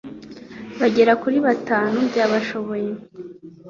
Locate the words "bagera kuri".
0.79-1.37